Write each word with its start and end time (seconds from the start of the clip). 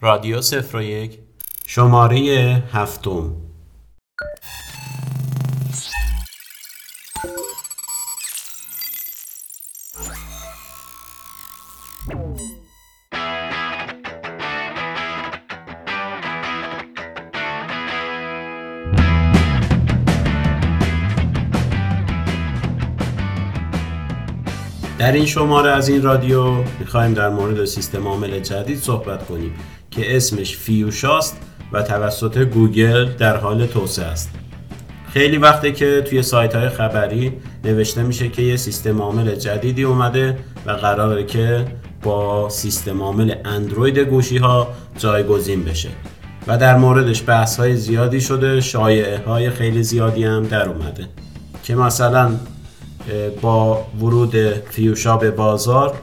رادیو 0.00 0.40
صفر 0.40 0.76
و 0.76 0.82
یک. 0.82 1.18
شماره 1.66 2.18
هفتم. 2.72 3.51
در 25.12 25.16
این 25.16 25.26
شماره 25.26 25.70
از 25.70 25.88
این 25.88 26.02
رادیو 26.02 26.54
می‌خوایم 26.80 27.14
در 27.14 27.28
مورد 27.28 27.64
سیستم 27.64 28.08
عامل 28.08 28.40
جدید 28.40 28.78
صحبت 28.78 29.26
کنیم 29.26 29.54
که 29.90 30.16
اسمش 30.16 30.56
فیوشاست 30.56 31.36
و 31.72 31.82
توسط 31.82 32.38
گوگل 32.38 33.04
در 33.04 33.36
حال 33.36 33.66
توسعه 33.66 34.04
است. 34.04 34.30
خیلی 35.12 35.36
وقته 35.36 35.72
که 35.72 36.02
توی 36.06 36.22
سایت 36.22 36.54
های 36.54 36.68
خبری 36.68 37.32
نوشته 37.64 38.02
میشه 38.02 38.28
که 38.28 38.42
یه 38.42 38.56
سیستم 38.56 39.02
عامل 39.02 39.34
جدیدی 39.34 39.82
اومده 39.82 40.38
و 40.66 40.70
قراره 40.70 41.24
که 41.24 41.64
با 42.02 42.48
سیستم 42.48 43.02
عامل 43.02 43.34
اندروید 43.44 43.98
گوشی 43.98 44.38
ها 44.38 44.68
جایگزین 44.98 45.64
بشه. 45.64 45.88
و 46.46 46.58
در 46.58 46.76
موردش 46.76 47.22
بحث 47.26 47.56
های 47.56 47.76
زیادی 47.76 48.20
شده 48.20 48.60
شایعه 48.60 49.24
های 49.24 49.50
خیلی 49.50 49.82
زیادی 49.82 50.24
هم 50.24 50.42
در 50.42 50.68
اومده. 50.68 51.08
که 51.62 51.74
مثلا 51.74 52.30
با 53.40 53.86
ورود 54.00 54.34
فیوشا 54.70 55.16
به 55.16 55.30
بازار 55.30 55.94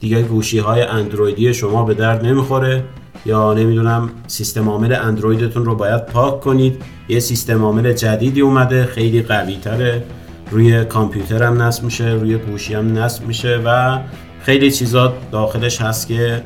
دیگه 0.00 0.22
گوشی 0.22 0.58
های 0.58 0.82
اندرویدی 0.82 1.54
شما 1.54 1.84
به 1.84 1.94
درد 1.94 2.24
نمی‌خوره. 2.24 2.84
یا 3.26 3.54
نمی‌دونم 3.54 4.10
سیستم 4.26 4.68
عامل 4.68 4.92
اندرویدتون 4.92 5.64
رو 5.64 5.74
باید 5.74 6.06
پاک 6.06 6.40
کنید. 6.40 6.82
یه 7.08 7.20
سیستم 7.20 7.64
عامل 7.64 7.92
جدیدی 7.92 8.40
اومده 8.40 8.86
خیلی 8.86 9.22
قوی 9.22 9.56
تره 9.56 10.04
روی 10.50 10.84
کامپیوتر 10.84 11.42
هم 11.42 11.62
نصب 11.62 11.84
میشه 11.84 12.08
روی 12.08 12.36
گوشی 12.36 12.74
هم 12.74 12.98
نصب 12.98 13.26
میشه 13.26 13.60
و 13.64 13.98
خیلی 14.42 14.70
چیزات 14.70 15.14
داخلش 15.32 15.80
هست 15.80 16.08
که 16.08 16.42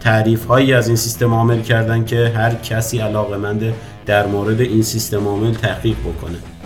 تعریف 0.00 0.44
هایی 0.44 0.72
از 0.72 0.86
این 0.86 0.96
سیستم 0.96 1.34
عامل 1.34 1.60
کردن 1.60 2.04
که 2.04 2.32
هر 2.36 2.54
کسی 2.54 2.98
علاقه 2.98 3.36
منده 3.36 3.74
در 4.06 4.26
مورد 4.26 4.60
این 4.60 4.82
سیستم 4.82 5.28
عامل 5.28 5.54
تحقیق 5.54 5.96
بکنه. 5.98 6.57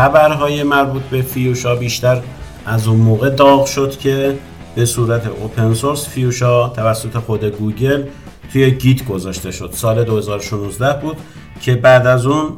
خبرهای 0.00 0.62
مربوط 0.62 1.02
به 1.02 1.22
Fuchsia 1.22 1.74
بیشتر 1.74 2.22
از 2.66 2.88
اون 2.88 2.96
موقع 2.96 3.30
داغ 3.30 3.66
شد 3.66 3.98
که 3.98 4.38
به 4.74 4.84
صورت 4.84 5.26
open 5.26 5.74
source 5.74 6.08
Fuchsia 6.08 6.68
توسط 6.68 7.16
خود 7.18 7.44
گوگل 7.44 8.04
توی 8.52 8.70
Git 8.70 9.04
گذاشته 9.04 9.50
شد. 9.50 9.70
سال 9.72 10.04
2016 10.04 11.00
بود 11.00 11.16
که 11.60 11.74
بعد 11.74 12.06
از 12.06 12.26
اون 12.26 12.48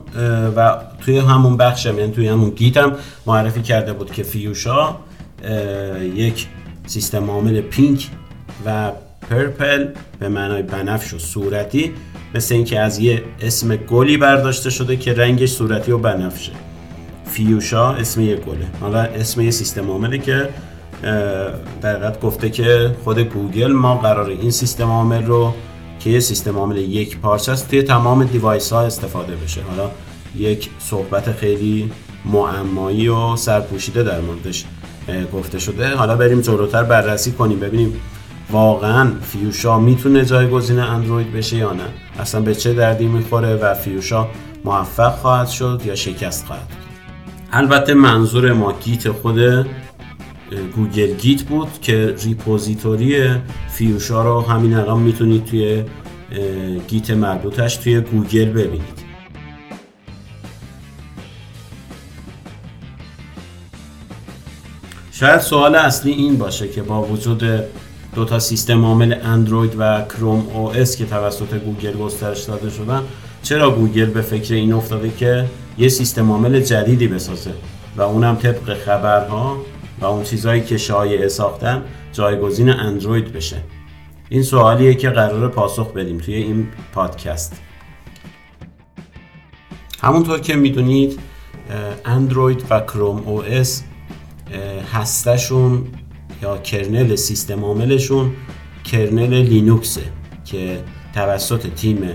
و 0.56 0.76
توی 1.04 1.18
همون 1.18 1.56
بخش 1.56 1.86
یعنی 1.86 2.12
توی 2.12 2.28
همون 2.28 2.50
Git 2.50 2.76
هم 2.76 2.92
معرفی 3.26 3.62
کرده 3.62 3.92
بود 3.92 4.12
که 4.12 4.22
Fuchsia 4.22 4.96
یک 6.14 6.46
سیستم 6.86 7.30
عامل 7.30 7.60
pink 7.60 8.08
و 8.66 8.90
purple 9.30 9.88
به 10.18 10.28
معنای 10.28 10.62
بنفش 10.62 11.14
و 11.14 11.18
صورتی 11.18 11.92
مثل 12.34 12.54
اینکه 12.54 12.80
از 12.80 12.98
یه 12.98 13.22
اسم 13.40 13.76
گلی 13.76 14.16
برداشته 14.16 14.70
شده 14.70 14.96
که 14.96 15.14
رنگش 15.14 15.50
صورتی 15.52 15.92
و 15.92 15.98
بنفشه. 15.98 16.52
Fuchsia 17.32 17.92
اسم 17.92 18.20
یه 18.20 18.36
گله. 18.36 18.66
حالا 18.80 19.02
اسم 19.02 19.40
یه 19.40 19.50
سیستم 19.50 19.90
عاملی 19.90 20.18
که 20.18 20.48
در 21.82 22.16
گفته 22.18 22.50
که 22.50 22.96
خود 23.04 23.18
گوگل 23.18 23.72
ما 23.72 23.94
قرار 23.96 24.28
این 24.30 24.50
سیستم 24.50 24.90
عامل 24.90 25.26
رو 25.26 25.54
که 26.00 26.10
یه 26.10 26.20
سیستم 26.20 26.58
عامل 26.58 26.76
یک 26.76 27.18
پارچه 27.18 27.52
است 27.52 27.70
توی 27.70 27.82
تمام 27.82 28.24
device 28.24 28.72
ها 28.72 28.80
استفاده 28.80 29.36
بشه. 29.36 29.60
حالا 29.62 29.90
یک 30.36 30.70
صحبت 30.78 31.32
خیلی 31.32 31.92
معمایی 32.24 33.08
و 33.08 33.36
سرپوشیده 33.36 34.02
در 34.02 34.20
موردش 34.20 34.64
گفته 35.32 35.58
شده. 35.58 35.96
حالا 35.96 36.16
بریم 36.16 36.40
جلوتر 36.40 36.82
بررسی 36.82 37.32
کنیم 37.32 37.60
ببینیم 37.60 38.00
واقعا 38.50 39.10
Fuchsia 39.22 39.78
می‌تونه 39.78 40.24
جایگزین 40.24 40.78
اندروید 40.78 41.32
بشه 41.32 41.56
یا 41.56 41.72
نه. 41.72 41.84
اصلا 42.20 42.40
به 42.40 42.54
چه 42.54 42.74
دردی 42.74 43.06
می‌خوره 43.06 43.56
و 43.56 43.74
Fuchsia 43.74 44.28
موفق 44.64 45.14
خواهد 45.14 45.48
شد 45.48 45.82
یا 45.84 45.94
شکست 45.94 46.46
خواهد؟ 46.46 46.81
البته 47.54 47.94
منظور 47.94 48.52
ما 48.52 48.72
Git 48.84 49.10
خود 49.10 49.38
گوگل 50.76 51.14
Git 51.14 51.42
بود 51.42 51.68
که 51.82 52.14
repository 52.24 53.28
Fuchsia 53.68 54.22
رو 54.22 54.40
همین 54.40 54.74
الان 54.74 55.00
می‌تونید 55.00 55.44
توی 55.44 55.84
Git 56.88 57.10
مربوطش 57.10 57.76
توی 57.76 58.00
گوگل 58.00 58.44
ببینید. 58.44 59.02
شاید 65.12 65.40
سوال 65.40 65.74
اصلی 65.74 66.12
این 66.12 66.36
باشه 66.36 66.68
که 66.68 66.82
با 66.82 67.02
وجود 67.02 67.44
دو 68.14 68.24
تا 68.24 68.38
سیستم 68.38 68.84
عامل 68.84 69.14
اندروید 69.24 69.74
و 69.78 70.02
Chrome 70.02 70.46
OS 70.54 70.96
که 70.96 71.06
توسط 71.06 71.54
گوگل 71.54 71.92
گسترش 71.92 72.42
داده 72.42 72.70
شدن 72.70 73.02
چرا 73.42 73.70
گوگل 73.70 74.06
به 74.06 74.22
فکر 74.22 74.54
این 74.54 74.72
افتاده 74.72 75.10
که 75.18 75.44
یه 75.78 75.88
سیستم 75.88 76.30
عامل 76.30 76.60
جدیدی 76.60 77.08
بسازه 77.08 77.50
و 77.96 78.02
اونم 78.02 78.36
طبق 78.36 78.74
خبرها 78.74 79.56
و 80.00 80.04
اون 80.04 80.24
چیزهایی 80.24 80.60
که 80.62 80.76
شایعه 80.78 81.28
ساختن 81.28 81.82
جایگزین 82.12 82.70
اندروید 82.70 83.32
بشه. 83.32 83.56
این 84.28 84.42
سوالیه 84.42 84.94
که 84.94 85.10
قرار 85.10 85.48
پاسخ 85.48 85.92
بدیم 85.92 86.18
توی 86.18 86.34
این 86.34 86.68
پادکست. 86.92 87.60
همونطور 90.02 90.40
که 90.40 90.56
می‌دونید 90.56 91.18
اندروید 92.04 92.64
و 92.70 92.80
Chrome 92.80 93.18
OS 93.18 93.82
هستشون 94.92 95.86
یا 96.42 96.58
kernel 96.58 97.16
سیستم 97.16 97.64
عاملشون 97.64 98.32
kernel 98.84 99.34
لینوکسه 99.34 100.02
که 100.44 100.80
توسط 101.14 101.66
تیم 101.74 102.10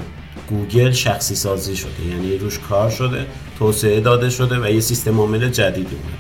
گوگل 0.50 0.91
شخصی 0.91 1.35
سازی 1.35 1.75
شده. 1.75 2.06
یعنی 2.09 2.38
روش 2.38 2.59
کار 2.59 2.89
شده. 2.89 3.25
توسعه 3.59 4.00
داده 4.00 4.29
شده 4.29 4.59
و 4.59 4.69
یه 4.72 4.79
سیستم 4.79 5.19
عامل 5.19 5.50
جدیدی 5.50 5.95
اومده. 5.95 6.18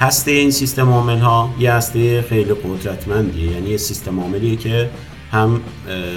هسته 0.00 0.30
این 0.30 0.50
سیستم 0.50 0.90
عامل 0.90 1.18
ها 1.18 1.54
یه 1.58 1.72
هسته 1.72 2.22
خیلی 2.22 2.54
قدرتمندیه. 2.54 3.52
یعنی 3.52 3.70
یه 3.70 3.76
سیستم 3.76 4.20
عاملیه 4.20 4.56
که 4.56 4.90
هم 5.32 5.60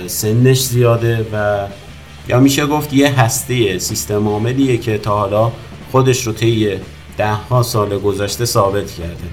سنش 0.08 0.62
زیاده 0.64 1.28
و 1.34 1.68
یا 2.30 2.40
میشه 2.40 2.66
گفت 2.66 2.94
یه 2.94 3.20
هسته 3.20 3.80
سیستم 3.80 4.28
عاملیه 4.28 4.78
که 4.78 4.98
تا 4.98 5.18
حالا 5.18 5.52
خودش 5.92 6.28
رو 6.28 6.34
طی 6.34 6.70
ده 7.18 7.34
ها 7.34 7.64
سال 7.64 7.98
گذشته 7.98 8.46
ثابت 8.46 8.92
کرده. 8.92 9.28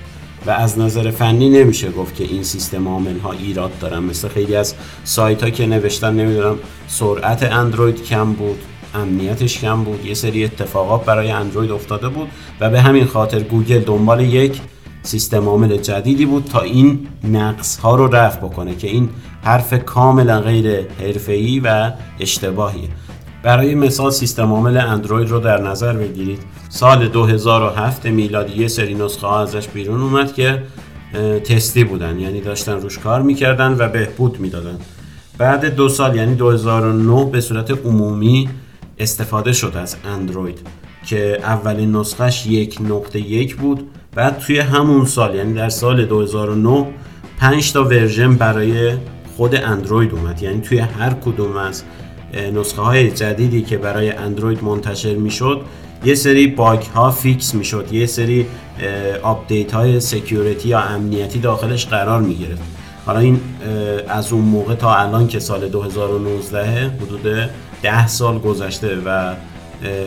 و 0.46 0.50
از 0.50 0.78
نظر 0.78 1.10
فنی 1.10 1.50
نمیشه 1.50 1.90
گفت 1.90 2.16
که 2.16 2.24
این 2.24 2.42
سیستم 2.42 2.88
عامل 2.88 3.18
ها 3.18 3.32
ایراد 3.32 3.78
دارن. 3.78 3.98
مثل 3.98 4.28
خیلی 4.28 4.56
از 4.56 4.74
سایت 5.04 5.42
ها 5.42 5.50
که 5.50 5.66
نوشتن 5.66 6.14
نمی‌دونم 6.14 6.58
سرعت 6.88 7.42
اندروید 7.42 8.04
کم 8.04 8.32
بود. 8.32 8.58
امنیتش 8.94 9.58
کم 9.58 9.84
بود. 9.84 10.06
یه 10.06 10.14
سری 10.14 10.44
اتفاقات 10.44 11.04
برای 11.04 11.30
اندروید 11.30 11.70
افتاده 11.70 12.08
بود 12.08 12.28
و 12.60 12.70
به 12.70 12.80
همین 12.80 13.04
خاطر 13.04 13.40
گوگل 13.40 13.78
دنبال 13.78 14.20
یک 14.20 14.60
سیستم 15.02 15.48
عامل 15.48 15.76
جدیدی 15.76 16.26
بود 16.26 16.44
تا 16.44 16.60
این 16.60 17.06
نقص 17.24 17.76
ها 17.76 17.96
رو 17.96 18.06
رفع 18.06 18.40
بکنه 18.40 18.76
که 18.76 18.88
این 18.88 19.08
حرف 19.42 19.84
کاملا 19.84 20.40
غیر 20.40 20.86
حرفه‌ای 21.00 21.60
و 21.60 21.92
اشتباهیه. 22.20 22.88
برای 23.42 23.74
مثال 23.74 24.10
سیستم 24.10 24.52
عامل 24.52 24.76
اندروید 24.76 25.28
رو 25.28 25.40
در 25.40 25.60
نظر 25.60 25.92
بگیرید. 25.92 26.38
سال 26.68 27.08
2007 27.08 28.06
میلادی 28.06 28.62
یه 28.62 28.68
سری 28.68 28.94
نسخه 28.94 29.26
ها 29.26 29.42
ازش 29.42 29.68
بیرون 29.68 30.00
اومد 30.00 30.34
که 30.34 30.62
تستی 31.44 31.84
بودن. 31.84 32.18
یعنی 32.20 32.40
داشتن 32.40 32.72
روش 32.72 32.98
کار 32.98 33.22
می‌کردن 33.22 33.76
و 33.78 33.88
بهبود 33.88 34.40
می‌دادن. 34.40 34.78
بعد 35.38 35.74
دو 35.74 35.88
سال 35.88 36.16
یعنی 36.16 36.34
2009 36.34 37.24
به 37.24 37.40
صورت 37.40 37.70
عمومی 37.70 38.48
استفاده 39.00 39.52
شد 39.52 39.72
از 39.76 39.96
اندروید 40.04 40.58
که 41.06 41.38
اولین 41.42 41.96
نسخهش 41.96 42.46
یک 42.46 42.78
نقطه 42.80 43.18
یک 43.18 43.56
بود. 43.56 43.90
بعد 44.14 44.38
توی 44.38 44.58
همون 44.58 45.04
سال 45.04 45.34
یعنی 45.34 45.54
در 45.54 45.68
سال 45.68 46.04
2009 46.04 46.86
5 47.38 47.72
تا 47.72 47.84
version 47.84 48.34
برای 48.34 48.92
خود 49.36 49.54
اندروید 49.54 50.12
اومد. 50.12 50.42
یعنی 50.42 50.60
توی 50.60 50.78
هر 50.78 51.10
کدوم 51.10 51.56
از 51.56 51.82
نسخه 52.54 52.82
های 52.82 53.10
جدیدی 53.10 53.62
که 53.62 53.78
برای 53.78 54.10
اندروید 54.10 54.64
منتشر 54.64 55.14
می‌شد 55.14 55.60
یه 56.04 56.14
سری 56.14 56.46
bug 56.46 56.82
ها 56.82 57.10
fix 57.10 57.54
می‌شد. 57.54 57.92
یه 57.92 58.06
سری 58.06 58.46
update 59.22 59.72
های 59.72 60.00
security 60.00 60.68
یا 60.68 60.80
امنیتی 60.80 61.38
داخلش 61.38 61.86
قرار 61.86 62.20
می 62.20 62.34
گرفت 62.34 62.62
حالا 63.06 63.18
این 63.18 63.40
از 64.08 64.32
اون 64.32 64.44
موقع 64.44 64.74
تا 64.74 64.94
الان 64.94 65.26
که 65.26 65.38
سال 65.38 65.68
2019 65.68 66.90
حدود 67.00 67.50
10 67.82 68.06
سال 68.06 68.38
گذشته 68.38 68.96
و 69.06 69.34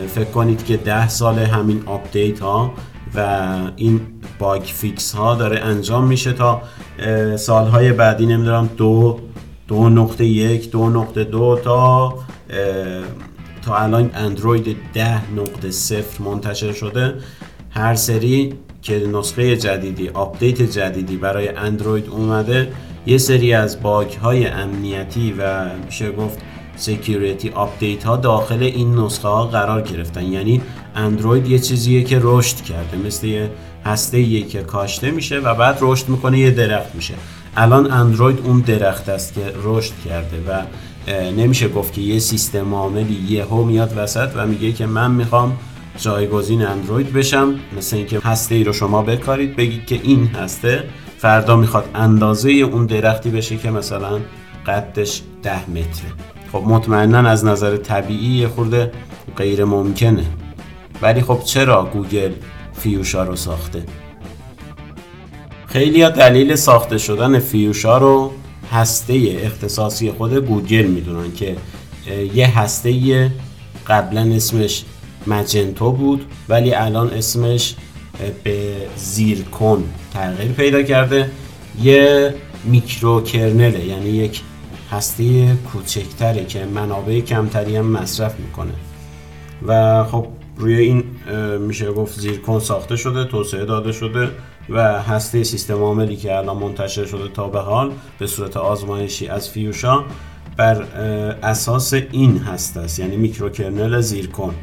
فکر 0.08 0.32
کنید 0.32 0.66
که 0.66 0.78
10 0.78 1.10
سال 1.10 1.40
همین 1.40 1.84
update 1.86 2.40
ها 2.40 2.74
و 3.16 3.50
این 3.76 4.02
bug 4.40 4.62
fix 4.62 5.16
ها 5.16 5.36
داره 5.36 5.60
انجام 5.60 6.08
میشه 6.08 6.34
تا 6.34 6.62
سالهای 7.36 7.92
بعدی 7.92 8.26
نمی‌دونم 8.26 8.70
دو 8.78 9.20
دو 9.68 9.90
نقطه 9.90 10.26
یک 10.26 10.72
دو 10.72 10.90
نقطه 10.90 11.24
دو 11.24 11.60
تا 11.64 12.14
تا 13.62 13.78
الان 13.78 14.10
اندروید 14.14 14.78
ده 14.94 15.32
نقطه 15.32 15.72
صفر 15.72 16.24
منتشر 16.24 16.72
شده. 16.72 17.14
هر 17.70 17.96
سری 17.96 18.54
که 18.82 19.08
نسخه 19.14 19.58
جدیدی 19.58 20.10
آپدیت 20.10 20.62
جدیدی 20.62 21.18
برای 21.18 21.48
اندروید 21.48 22.10
اومده 22.10 22.72
یه 23.06 23.18
سری 23.18 23.54
از 23.54 23.82
باگ 23.82 24.14
های 24.14 24.46
امنیتی 24.48 25.36
و 25.40 25.66
میشه 25.86 26.12
گفت 26.12 26.40
security 26.76 27.50
update 27.50 28.04
ها 28.04 28.18
داخل 28.18 28.64
این 28.64 28.96
نسخه 28.96 29.28
ها 29.28 29.46
قرار 29.46 29.82
گرفتن. 29.82 30.24
یعنی 30.24 30.62
اندروید 30.96 31.48
یه 31.48 31.60
چیزیه 31.60 32.04
که 32.04 32.20
رشد 32.22 32.56
کرده 32.56 32.98
مثل 32.98 33.28
یه 33.28 33.50
هسته 33.86 34.20
یه 34.20 34.44
که 34.48 34.62
کاشته 34.62 35.12
میشه 35.12 35.40
و 35.40 35.56
بعد 35.56 35.78
رشد 35.82 36.10
می‌کنه 36.10 36.40
یه 36.40 36.52
درخت 36.52 36.96
میشه. 36.96 37.14
الان 37.58 37.92
اندروید 37.92 38.40
اون 38.44 38.60
درخت 38.60 39.10
است 39.10 39.34
که 39.34 39.42
رشد 39.64 39.94
کرده 40.06 40.38
و 40.48 40.62
نمیشه 41.32 41.70
گفت 41.70 41.94
که 41.94 42.02
یه 42.02 42.20
سیستم 42.20 42.74
عاملی 42.74 43.26
یه 43.30 43.46
هم 43.46 43.68
میاد 43.68 43.94
وسط 43.98 44.30
و 44.36 44.48
میگه 44.48 44.72
که 44.72 44.86
من 44.86 45.12
می‌خوام 45.12 45.58
جایگزین 45.98 46.66
اندروید 46.66 47.14
بشم. 47.14 47.56
مثل 47.78 47.96
اینکه 47.96 48.20
هسته 48.20 48.56
ای 48.56 48.64
رو 48.64 48.74
شما 48.74 49.02
بکارید 49.02 49.56
بگید 49.56 49.86
که 49.86 50.00
این 50.04 50.28
هسته 50.28 50.84
فردا 51.18 51.56
می‌خواد 51.56 51.90
اندازه 51.96 52.52
اون 52.52 52.86
درختی 52.86 53.30
بشه 53.30 53.58
که 53.58 53.72
مثلا 53.72 54.20
قدش 54.68 55.22
ده 55.44 55.70
متره. 55.70 56.33
خب 56.54 56.64
مطمئنا 56.68 57.30
از 57.30 57.46
نظر 57.46 57.78
طبیعی 57.78 58.38
یه 58.38 58.48
خورده 58.48 58.92
غیر 59.38 59.66
ممکنه 59.66 60.26
ولی 61.02 61.22
خب 61.22 61.40
چرا 61.44 61.90
گوگل 61.94 62.32
فیوشا 62.74 63.24
رو 63.24 63.36
ساخته؟ 63.36 63.84
خیلی 65.68 66.02
ها 66.02 66.10
دلیل 66.10 66.56
ساخته 66.56 66.98
شدن 66.98 67.40
فیوشا 67.40 67.98
رو 67.98 68.32
هسته 68.72 69.40
اختصاصی 69.44 70.12
خود 70.12 70.34
گوگل 70.34 70.86
می‌دونن 70.86 71.34
که 71.34 71.56
یه 72.34 72.60
هسته 72.60 73.32
قبلا 73.88 74.22
اسمش 74.36 74.84
Magenta 75.28 75.92
بود 75.92 76.26
ولی 76.50 76.74
الان 76.74 77.10
اسمش 77.10 77.76
به 78.44 78.58
Zircon 78.96 79.84
تغییر 80.14 80.52
پیدا 80.52 80.84
کرده. 80.84 81.32
یه 81.82 82.34
microkernel 82.64 83.22
ه 83.22 83.86
یعنی 83.86 84.10
یک 84.10 84.42
هسته 84.94 85.56
کوچکتره 85.56 86.46
که 86.46 86.66
منابع 86.66 87.20
کمتری 87.20 87.76
هم 87.76 87.86
مصرف 87.86 88.40
می‌کنه. 88.40 88.74
و 89.68 90.04
خب 90.04 90.28
روی 90.58 90.76
این 90.76 91.04
میشه 91.60 91.92
گفت 91.92 92.20
Zircon 92.20 92.60
ساخته 92.60 92.96
شده 92.96 93.26
توسعه 93.26 93.66
داده 93.66 93.92
شده 93.92 94.30
و 94.70 95.02
هسته 95.02 95.44
سیستم 95.44 95.74
عاملی 95.74 96.16
که 96.16 96.38
الان 96.38 96.58
منتشر 96.58 97.06
شده 97.06 97.28
تا 97.28 97.48
به 97.48 97.60
حال 97.60 97.92
به 98.20 98.28
صورت 98.28 98.58
آزمایشی 98.58 99.28
از 99.28 99.50
فیوشا 99.50 100.04
بر 100.58 100.82
اساس 101.44 101.94
این 101.94 102.38
هسته 102.38 102.80
است 102.80 103.00
یعنی 103.00 103.18
microkernel 103.18 104.02
Zircon 104.02 104.54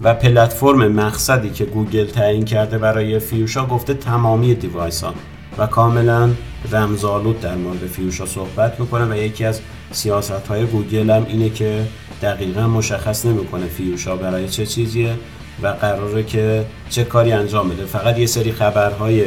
و 0.00 0.14
پلتفرم 0.14 0.88
مقصدی 0.88 1.50
که 1.50 1.64
گوگل 1.64 2.04
تعیین 2.04 2.44
کرده 2.44 2.78
برای 2.78 3.18
فیوشا 3.18 3.66
گفته 3.66 3.94
تمامی 3.94 4.54
device 4.54 5.04
ها 5.04 5.14
و 5.58 5.66
کاملا 5.66 6.30
رمزآلود 6.72 7.40
در 7.40 7.54
مورد 7.54 7.86
فیوشا 7.86 8.26
صحبت 8.26 8.80
می‌کنه 8.80 9.04
و 9.04 9.16
یکی 9.16 9.44
از 9.44 9.60
سیاست 9.92 10.46
های 10.48 10.64
گوگل 10.64 11.10
هم 11.10 11.26
اینه 11.28 11.50
که 11.50 11.86
دقیقا 12.22 12.66
مشخص 12.66 13.26
نمی‌کنه 13.26 13.66
فیوشا 13.66 14.16
برای 14.16 14.48
چه 14.48 14.66
چیزیه 14.66 15.14
و 15.62 15.66
قراره 15.66 16.22
که 16.22 16.66
چه 16.90 17.04
کاری 17.04 17.32
انجام 17.32 17.68
بده. 17.68 17.84
فقط 17.84 18.18
یه 18.18 18.26
سری 18.26 18.52
خبرهای 18.52 19.24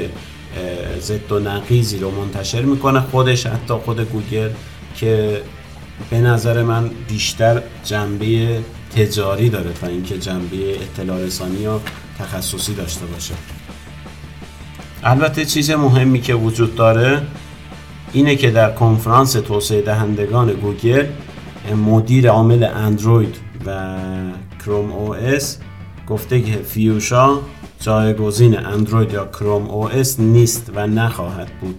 ضد 0.99 1.31
و 1.31 1.39
نقیزی 1.39 1.97
رو 1.97 2.11
منتشر 2.11 2.61
می‌کنه 2.61 2.99
خودش 2.99 3.45
حتی 3.45 3.73
خود 3.73 3.99
گوگل 3.99 4.49
که 4.95 5.41
به 6.09 6.17
نظر 6.17 6.63
من 6.63 6.89
بیشتر 7.07 7.61
جنبه 7.83 8.59
تجاری 8.95 9.49
داره 9.49 9.73
تا 9.73 9.87
اینکه 9.87 10.17
جنبه 10.17 10.57
اطلاع 10.75 11.19
رسانی 11.19 11.59
یا 11.59 11.81
تخصصی 12.19 12.73
داشته 12.73 13.05
باشه. 13.05 13.33
البته 15.03 15.45
چیز 15.45 15.71
مهمی 15.71 16.21
که 16.21 16.36
وجود 16.36 16.75
داره 16.75 17.21
اینه 18.13 18.36
که 18.36 18.51
در 18.51 18.71
کنفرانس 18.71 19.31
توسعه 19.31 19.81
دهندگان 19.81 20.53
گوگل 20.53 21.06
مدیر 21.86 22.30
عامل 22.30 22.63
اندروید 22.63 23.36
و 23.65 23.95
کروم 24.65 24.92
OS 24.91 25.57
گفته 26.07 26.42
که 26.42 26.51
فیوشا 26.51 27.39
جایگزین 27.80 28.57
اندروید 28.65 29.13
یا 29.13 29.25
کروم 29.25 29.69
OS 29.69 30.19
نیست 30.19 30.71
و 30.75 30.88
نخواهد 30.88 31.50
بود. 31.62 31.75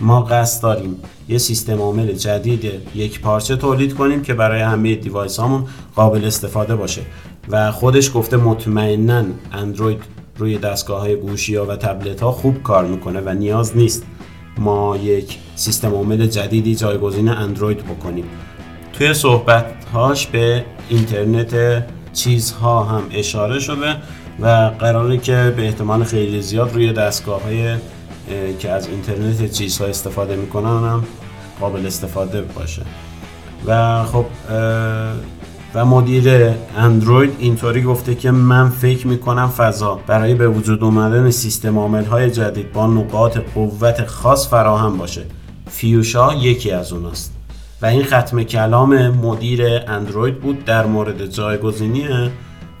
ما 0.00 0.22
قصد 0.22 0.62
داریم 0.62 0.96
یه 1.28 1.38
سیستم 1.38 1.78
عامل 1.78 2.12
جدید 2.12 2.64
یکپارچه 2.94 3.56
تولید 3.56 3.94
کنیم 3.94 4.22
که 4.22 4.34
برای 4.34 4.60
همه 4.60 4.94
device 4.94 5.36
هامون 5.36 5.64
قابل 5.94 6.24
استفاده 6.24 6.76
باشه. 6.76 7.02
و 7.48 7.72
خودش 7.72 8.10
گفته 8.14 8.36
مطمئنا 8.36 9.24
اندروید 9.52 10.02
روی 10.38 10.58
دستگاه 10.58 11.00
های 11.00 11.16
گوشی 11.16 11.56
ها 11.56 11.66
و 11.66 11.76
تبلت 11.76 12.22
ها 12.22 12.32
خوب 12.32 12.62
کار 12.62 12.84
می‌کنه 12.84 13.20
و 13.20 13.28
نیاز 13.28 13.76
نیست 13.76 14.06
ما 14.58 14.96
یک 14.96 15.38
سیستم 15.54 15.94
عامل 15.94 16.26
جدیدی 16.26 16.74
جایگزین 16.74 17.28
اندروید 17.28 17.84
بکنیم. 17.84 18.24
توی 18.92 19.14
صحبت 19.14 19.84
هاش 19.94 20.26
به 20.26 20.64
اینترنت 20.88 21.84
چیزها 22.12 22.84
هم 22.84 23.02
اشاره 23.10 23.60
شده 23.60 23.96
و 24.40 24.70
قراره 24.78 25.18
که 25.18 25.54
به 25.56 25.62
احتمال 25.62 26.04
خیلی 26.04 26.42
زیاد 26.42 26.74
روی 26.74 26.92
دستگاه 26.92 27.42
های 27.42 27.76
که 28.58 28.70
از 28.70 28.88
اینترنت 28.88 29.50
چیزها 29.52 29.86
استفاده 29.86 30.36
می‌کنن 30.36 30.88
هم 30.90 31.04
قابل 31.60 31.86
استفاده 31.86 32.42
باشه. 32.42 32.82
و 33.66 34.04
خب 34.04 34.24
و 35.76 35.84
مدیر 35.84 36.54
اندروید 36.76 37.36
اینطوری 37.38 37.82
گفته 37.82 38.14
که 38.14 38.30
من 38.30 38.68
فکر 38.68 39.06
می‌کنم 39.06 39.48
فضا 39.48 40.00
برای 40.06 40.34
به 40.34 40.48
وجود 40.48 40.84
اومدن 40.84 41.30
سیستم 41.30 41.78
عامل 41.78 42.04
های 42.04 42.30
جدید 42.30 42.72
با 42.72 42.86
نقاط 42.86 43.38
قوت 43.54 44.06
خاص 44.06 44.48
فراهم 44.48 44.96
باشه. 44.98 45.22
فیوشا 45.70 46.34
یکی 46.34 46.70
از 46.70 46.92
اوناست. 46.92 47.32
و 47.82 47.86
این 47.86 48.04
ختم 48.04 48.42
کلام 48.42 49.08
مدیر 49.08 49.62
اندروید 49.88 50.40
بود 50.40 50.64
در 50.64 50.86
مورد 50.86 51.26
جایگزینی 51.26 52.30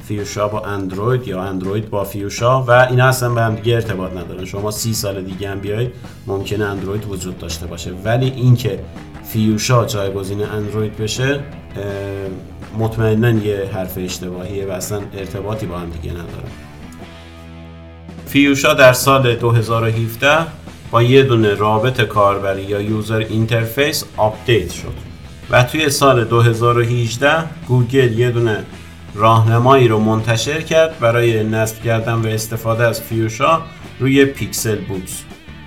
فیوشا 0.04 0.48
با 0.48 0.60
اندروید 0.60 1.28
یا 1.28 1.42
اندروید 1.42 1.90
با 1.90 2.04
فیوشا 2.04 2.62
و 2.62 2.70
اینا 2.70 3.06
اصلا 3.06 3.28
به 3.28 3.42
هم 3.42 3.54
دیگه 3.54 3.74
ارتباط 3.74 4.12
ندارن. 4.12 4.44
شما 4.44 4.70
سی 4.70 4.94
سال 4.94 5.22
دیگه 5.22 5.50
هم 5.50 5.60
بیاید 5.60 5.92
ممکنه 6.26 6.64
اندروید 6.64 7.06
وجود 7.08 7.38
داشته 7.38 7.66
باشه. 7.66 7.90
ولی 8.04 8.26
اینکه 8.26 8.80
فیوشا 9.24 9.84
جایگزین 9.84 10.42
اندروید 10.42 10.96
بشه 10.96 11.40
مطمئنا 12.78 13.30
یه 13.30 13.70
حرف 13.74 13.98
اشتباهیه 13.98 14.66
و 14.66 14.70
اصلا 14.70 15.00
ارتباطی 15.18 15.66
با 15.66 15.78
هم 15.78 15.90
دیگه 15.90 16.10
نداره 16.10 16.48
فیوشا 18.26 18.74
در 18.74 18.92
سال 18.92 19.34
2017 19.34 20.46
با 20.90 21.02
یه 21.02 21.22
دونه 21.22 21.54
رابط 21.54 22.00
کاربری 22.00 22.62
یا 22.62 22.80
user 22.80 23.18
interface 23.18 24.04
آپدیت 24.16 24.72
شد 24.72 24.94
و 25.50 25.62
توی 25.62 25.90
سال 25.90 26.24
2018 26.24 27.44
گوگل 27.68 28.18
یه 28.18 28.30
دونه 28.30 28.64
راهنمایی 29.14 29.88
رو 29.88 29.98
منتشر 29.98 30.60
کرد 30.60 30.98
برای 30.98 31.44
نصب 31.44 31.82
کردن 31.82 32.14
و 32.14 32.26
استفاده 32.26 32.84
از 32.84 33.00
فیوشا 33.00 33.60
روی 34.00 34.24
Pixelbook 34.24 35.22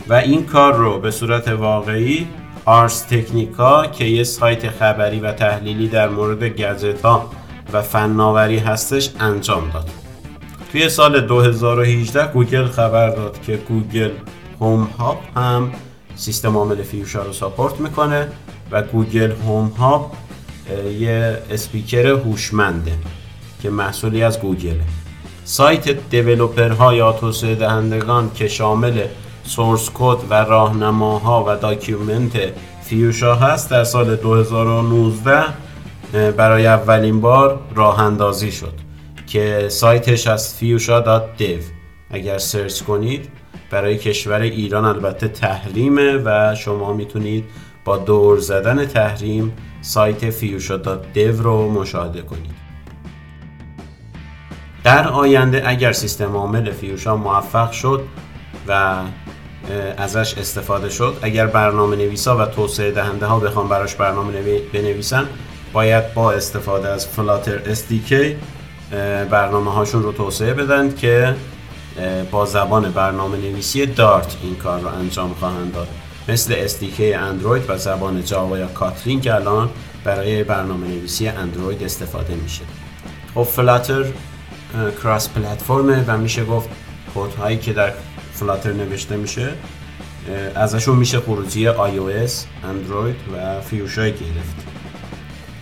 و 0.08 0.13
این 0.13 0.46
کار 0.46 0.74
رو 0.74 1.00
به 1.00 1.12
صورت 1.12 1.48
واقعی 1.48 2.28
Ars 2.70 3.01
Technica 3.01 3.86
که 3.86 4.06
یه 4.06 4.24
سایت 4.24 4.70
خبری 4.70 5.20
و 5.20 5.32
تحلیلی 5.32 5.88
در 5.88 6.10
مورد 6.10 6.44
گجت 6.44 7.02
ها 7.02 7.32
و 7.74 7.82
فناوری 7.82 8.58
هستش 8.58 9.10
انجام 9.20 9.70
داد. 9.74 9.90
توی 10.72 10.90
سال 10.90 11.22
2018 11.22 12.32
گوگل 12.32 12.66
خبر 12.66 13.10
داد 13.10 13.42
که 13.42 13.56
Google 13.56 14.12
Home 14.60 14.84
Hub 14.84 15.22
هم 15.36 15.72
سیستم 16.16 16.58
عامل 16.58 16.84
فیوشا 16.84 17.24
رو 17.24 17.34
support 17.34 17.79
می‌کنه 17.80 18.28
و 18.72 18.82
Google 18.82 19.32
Home 19.32 19.68
Hub 19.68 20.12
یه 21.00 21.38
اسپیکر 21.52 22.08
هوشمنده 22.08 22.94
که 23.62 23.70
محصولی 23.70 24.24
از 24.24 24.40
گوگله. 24.40 24.84
سایت 25.44 26.10
developer 26.10 26.85
ها 26.85 26.94
یا 26.94 27.12
توسعه 27.12 27.56
دهندگان 27.56 28.32
که 28.36 28.48
شامل 28.48 29.02
source 29.50 29.89
code 29.94 30.18
و 30.29 30.34
راهنماها 30.34 31.46
و 31.48 31.56
document 31.56 32.32
فیوشا 32.84 33.36
هست 33.36 33.72
در 33.72 33.84
سال 33.84 34.15
2019 34.15 35.44
برای 36.38 36.68
اولین 36.68 37.22
بار 37.22 37.60
راه 37.75 38.00
اندازی 38.00 38.51
شد 38.51 38.74
که 39.27 39.65
سایتش 39.70 40.27
از 40.27 40.56
fuchsia.dev 40.56 41.63
اگر 42.12 42.38
search 42.38 42.82
کنید 42.82 43.29
برای 43.72 43.98
کشور 43.98 44.41
ایران 44.41 44.86
البته 44.86 45.27
تحریمه 45.27 46.22
و 46.25 46.56
شما 46.56 46.94
می‌تونید 46.94 47.46
با 47.86 47.98
دور 47.98 48.39
زدن 48.39 48.86
تحریم 48.86 49.53
سایت 49.82 50.29
فیوشا.dev 50.29 51.39
رو 51.39 51.72
مشاهده 51.72 52.22
کنید. 52.22 52.60
در 54.84 55.08
آینده 55.08 55.63
اگر 55.65 55.91
سیستم 55.91 56.36
عامل 56.36 56.72
فیوشا 56.72 57.15
موفق 57.15 57.72
شد 57.72 58.03
و 58.68 58.96
ازش 59.98 60.38
استفاده 60.38 60.90
شد. 60.90 61.18
اگر 61.22 61.48
برنامه 61.48 61.96
نویسا 61.96 62.38
و 62.38 62.46
توسعه 62.46 62.92
دهنده 62.92 63.26
ها 63.26 63.40
بخوان 63.40 63.70
براش 63.70 63.96
برنامه 63.96 64.60
بنویسن 64.74 65.26
باید 65.74 66.14
با 66.14 66.32
استفاده 66.32 66.88
از 66.88 67.08
فلاتر 67.08 67.76
SDK 67.76 68.14
برنامه 69.32 69.72
هاشون 69.72 70.04
رو 70.04 70.12
توسعه 70.12 70.54
بدن 70.54 70.96
که 70.96 71.36
با 72.32 72.46
زبان 72.46 72.92
برنامه 72.92 73.38
نویسی 73.38 73.86
دارت 73.86 74.38
این 74.44 74.56
کار 74.56 74.80
رو 74.80 74.88
انجام 74.88 75.34
خواهند 75.34 75.74
داد. 75.74 75.88
مثل 76.28 76.68
SDK 76.68 77.00
اندروید 77.02 77.70
و 77.70 77.78
زبان 77.78 78.24
جاوا 78.24 78.58
یا 78.58 78.68
Kotlin 78.68 79.22
که 79.22 79.36
الان 79.36 79.70
برای 80.04 80.44
برنامه 80.44 80.88
نویسی 80.88 81.28
اندروید 81.28 81.84
استفاده 81.84 82.36
میشه. 82.36 82.62
خب 83.36 83.44
Flutter 83.44 84.06
cross-platform 85.03 85.29
ه 85.29 86.03
و 86.08 86.18
میشه 86.18 86.46
گفت 86.46 86.70
هایی 87.40 87.58
که 87.58 87.74
در 87.74 87.94
Flutter 88.39 88.74
نوشته 88.74 89.17
میشه 89.17 89.50
ازشون 90.55 90.98
میشه 90.98 91.19
خروجی 91.19 91.67
iOS، 91.67 92.31
اندروید 92.63 93.15
و 93.34 93.62
فیوشای 93.62 94.12
گرفت. 94.12 94.55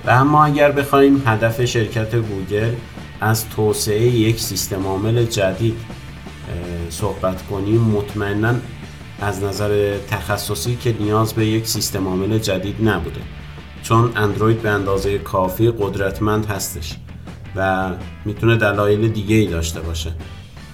و 0.05 0.10
اما 0.10 0.46
اگر 0.46 0.72
بخوایم 0.72 1.24
هدف 1.25 1.65
شرکت 1.65 2.15
گوگل 2.15 2.74
از 3.22 3.50
توسعه 3.50 4.01
یک 4.01 4.39
سیستم 4.39 4.88
عامل 4.88 5.25
جدید 5.25 5.75
صحبت 6.89 7.48
کنیم 7.48 7.81
مطمئنا 7.81 8.53
از 9.22 9.43
نظر 9.43 9.98
تخصصی 9.98 10.75
که 10.75 10.96
نیاز 11.00 11.34
به 11.34 11.46
یک 11.46 11.67
سیستم 11.67 12.07
عامل 12.07 12.38
جدید 12.38 12.89
نبوده. 12.89 13.22
چون 13.84 14.12
اندروید 14.15 14.62
به 14.62 14.69
اندازه 14.69 15.17
کافی 15.17 15.72
قدرتمند 15.79 16.46
هستش 16.46 16.96
و 17.55 17.89
می‌تونه 18.25 18.55
دلایل 18.55 19.07
دیگه 19.07 19.36
ای 19.36 19.48
داشته 19.48 19.81
باشه. 19.81 20.12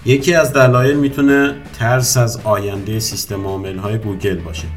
یکی 0.06 0.34
از 0.34 0.54
دلایل 0.54 0.98
می‌تونه 0.98 1.56
ترس 1.80 2.18
از 2.18 2.40
آینده 2.44 3.00
سیستم 3.00 3.48
عامل 3.48 3.78
های 3.78 3.98
گوگل 3.98 4.36
باشه. 4.36 4.68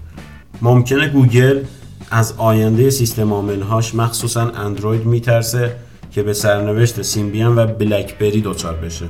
ممکنه 0.62 1.08
گوگل 1.08 1.62
از 2.10 2.34
آینده 2.36 2.90
سیستم 2.90 3.32
عامل 3.32 3.62
هاش 3.62 3.94
مخصوصا 3.94 4.50
اندروید 4.50 5.06
میترسه 5.06 5.76
که 6.10 6.22
به 6.22 6.32
سرنوشت 6.32 7.02
سیمبیان 7.02 7.58
و 7.58 7.66
بلکبری 7.66 8.40
دچار 8.40 8.74
بشه. 8.74 9.04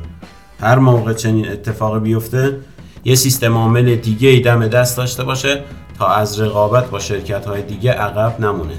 هر 0.60 0.78
موقع 0.78 1.12
چنین 1.12 1.48
اتفاق 1.48 2.02
بیفته 2.02 2.56
یه 3.04 3.14
سیستم 3.14 3.54
عامل 3.54 3.94
دیگه 3.94 4.28
ای 4.28 4.40
دم 4.40 4.68
دست 4.68 4.96
داشته 4.96 5.24
باشه 5.24 5.62
تا 5.98 6.06
از 6.06 6.40
رقابت 6.40 6.90
با 6.90 6.98
شرکت 6.98 7.46
های 7.46 7.62
دیگه 7.62 7.92
عقب 7.92 8.40
نمونه. 8.40 8.74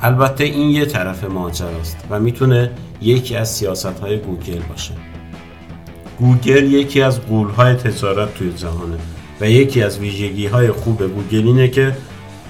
البته 0.00 0.44
این 0.44 0.70
یه 0.70 0.84
طرف 0.84 1.24
ماجراست 1.24 1.96
و 2.10 2.20
می‌تونه 2.20 2.70
یکی 3.02 3.36
از 3.36 3.48
سیاست 3.54 4.00
های 4.00 4.18
گوگل 4.18 4.60
باشه. 4.68 5.09
گوگل 6.20 6.72
یکی 6.72 7.02
از 7.02 7.20
های 7.56 7.74
تجارت 7.74 8.34
توی 8.34 8.52
جهانه 8.52 8.96
و 9.40 9.50
یکی 9.50 9.82
از 9.82 9.98
ویژگی 9.98 10.46
های 10.46 10.72
خوب 10.72 11.02
گوگل 11.02 11.46
اینه 11.46 11.68
که 11.68 11.96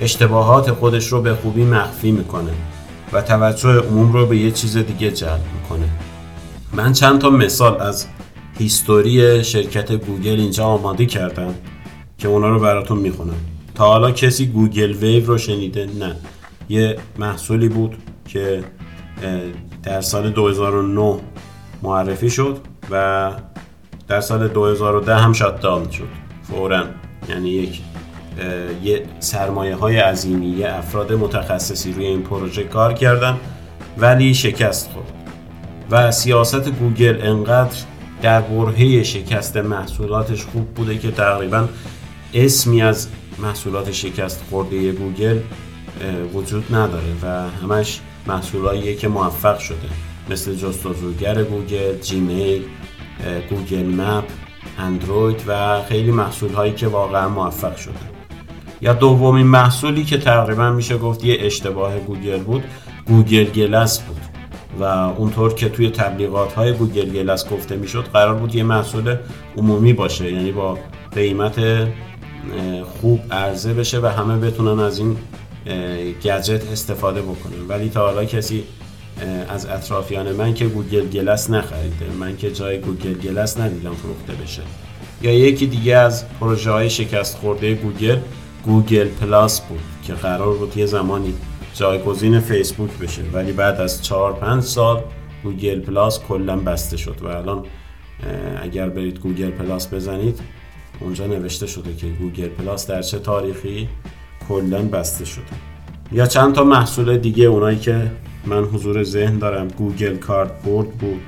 اشتباهات 0.00 0.72
خودش 0.72 1.06
رو 1.06 1.22
به 1.22 1.34
خوبی 1.34 1.64
مخفی 1.64 2.12
می‌کنه 2.12 2.52
و 3.12 3.22
توجه 3.22 3.68
عموم 3.68 4.12
رو 4.12 4.26
به 4.26 4.36
یه 4.36 4.50
چیز 4.50 4.76
دیگه 4.76 5.10
جلب 5.10 5.40
می‌کنه. 5.62 5.88
من 6.72 6.92
چند 6.92 7.20
تا 7.20 7.30
مثال 7.30 7.80
از 7.80 8.06
history 8.58 9.44
شرکت 9.44 9.92
گوگل 9.92 10.40
اینجا 10.40 10.64
آماده 10.64 11.06
کردم 11.06 11.54
که 12.18 12.28
اونا 12.28 12.48
رو 12.48 12.60
براتون 12.60 12.98
می‌خونم. 12.98 13.40
تا 13.74 13.86
حالا 13.86 14.10
کسی 14.10 14.46
Google 14.46 14.92
Wave 14.92 15.26
رو 15.26 15.38
شنیده؟ 15.38 15.88
نه. 15.98 16.16
یه 16.68 16.96
محصولی 17.18 17.68
بود 17.68 17.96
که 18.28 18.64
در 19.82 20.00
سال 20.00 20.30
2009 20.30 21.20
معرفی 21.82 22.30
شد. 22.30 22.58
و 22.90 23.30
در 24.08 24.20
سال 24.20 24.48
2010 24.48 25.16
هم 25.16 25.32
down 25.32 25.90
شد. 25.90 26.08
فورا. 26.42 26.84
یعنی 27.28 27.50
یک 27.50 27.80
یه 28.82 29.02
سرمایه 29.20 29.76
های 29.76 29.96
عظیمی 29.96 30.46
یه 30.46 30.68
افراد 30.68 31.12
متخصصی 31.12 31.92
روی 31.92 32.06
این 32.06 32.22
پروژه 32.22 32.64
کار 32.64 32.92
کردن 32.92 33.36
ولی 33.98 34.34
شکست 34.34 34.90
خورد. 34.90 35.12
و 35.90 36.10
سیاست 36.10 36.68
گوگل 36.68 37.18
انقدر 37.22 37.76
در 38.22 38.40
برهه 38.40 39.02
شکست 39.02 39.56
محصولاتش 39.56 40.44
خوب 40.44 40.66
بوده 40.66 40.98
که 40.98 41.10
تقریبا 41.10 41.68
اسمی 42.34 42.82
از 42.82 43.08
محصولات 43.38 43.92
شکست 43.92 44.44
خورده 44.50 44.92
گوگل 44.92 45.38
وجود 46.34 46.74
نداره 46.74 47.12
و 47.22 47.48
همش 47.48 48.00
محصولاتیه 48.26 48.94
که 48.94 49.08
موفق 49.08 49.58
شده. 49.58 49.88
مثل 50.30 50.54
جستجوگر 50.54 51.42
گوگل، 51.42 51.98
جیمیل، 51.98 52.62
Google 53.50 53.86
Map، 53.86 54.24
اندروید 54.78 55.44
و 55.46 55.82
خیلی 55.82 56.10
محصول 56.10 56.52
هایی 56.52 56.72
که 56.72 56.86
واقعا 56.86 57.28
موفق 57.28 57.76
شده 57.76 57.94
یا 58.80 58.92
دومین 58.92 59.46
محصولی 59.46 60.04
که 60.04 60.18
تقریبا 60.18 60.70
میشه 60.70 60.98
گفت 60.98 61.24
یه 61.24 61.36
اشتباه 61.40 61.98
گوگل 61.98 62.38
بود 62.38 62.64
Google 63.06 63.44
Glass 63.44 64.00
بود. 64.00 64.16
و 64.80 64.84
اونطور 64.84 65.54
که 65.54 65.68
توی 65.68 65.90
تبلیغات 65.90 66.52
های 66.52 66.72
Google 66.72 67.10
Glass 67.10 67.48
گفته 67.48 67.76
می‌شد 67.76 68.04
قرار 68.12 68.34
بود 68.34 68.54
یه 68.54 68.62
محصول 68.62 69.16
عمومی 69.56 69.92
باشه. 69.92 70.32
یعنی 70.32 70.52
با 70.52 70.78
قیمت 71.14 71.60
خوب 73.00 73.20
عرضه 73.30 73.74
بشه 73.74 74.00
و 74.00 74.06
همه 74.06 74.36
بتونن 74.36 74.80
از 74.80 74.98
این 74.98 75.16
گجت 76.24 76.62
استفاده 76.72 77.22
بکنن. 77.22 77.68
ولی 77.68 77.88
تا 77.88 78.06
حالا 78.06 78.24
کسی 78.24 78.64
از 79.48 79.66
اطرافیان 79.66 80.32
من 80.32 80.54
که 80.54 80.66
Google 80.66 81.08
Glass 81.08 81.50
نخریده 81.50 82.06
من 82.20 82.36
که 82.36 82.50
جایی 82.50 82.78
Google 82.78 83.14
Glass 83.14 83.58
ندیدم 83.58 83.94
فروخته 83.94 84.32
بشه. 84.42 84.62
یا 85.22 85.32
یکی 85.32 85.66
دیگه 85.66 85.96
از 85.96 86.24
پروژه 86.40 86.70
های 86.70 86.90
شکست 86.90 87.36
خورده 87.36 87.74
گوگل 87.74 88.18
Google 88.64 89.08
Plus 89.08 89.60
بود 89.60 89.80
که 90.02 90.14
قرار 90.14 90.56
بود 90.56 90.76
یه 90.76 90.86
زمانی 90.86 91.34
جایگزین 91.74 92.40
فیسبوک 92.40 92.90
بشه. 92.98 93.22
ولی 93.32 93.52
بعد 93.52 93.80
از 93.80 94.02
4 94.02 94.32
5 94.32 94.62
سال 94.62 95.02
Google 95.44 95.80
Plus 95.80 96.20
کلا 96.20 96.56
بسته 96.56 96.96
شد 96.96 97.16
و 97.22 97.26
الان 97.26 97.64
اگر 98.62 98.88
برید 98.88 99.18
Google 99.18 99.50
Plus 99.50 99.94
بزنید 99.94 100.40
اونجا 101.00 101.26
نوشته 101.26 101.66
شده 101.66 101.94
که 101.94 102.06
Google 102.06 102.48
Plus 102.48 102.86
در 102.86 103.02
چه 103.02 103.18
تاریخی 103.18 103.88
کلا 104.48 104.82
بسته 104.82 105.24
شده. 105.24 105.44
یا 106.12 106.26
چند 106.26 106.54
تا 106.54 106.64
محصول 106.64 107.16
دیگه 107.16 107.44
اونایی 107.44 107.78
که 107.78 108.10
من 108.44 108.64
حضور 108.64 109.02
ذهن 109.02 109.38
دارم. 109.38 109.68
Google 109.68 110.16
Cardboard 110.16 110.90
بود. 110.90 111.20